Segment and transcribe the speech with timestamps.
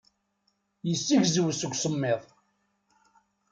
[0.87, 2.21] Yezzegzew seg usemmiḍ.